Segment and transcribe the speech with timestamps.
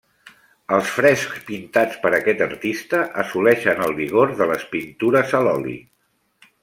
[0.77, 5.77] Els frescs pintats per aquest artista assoleixen el vigor de les pintures a l'oli.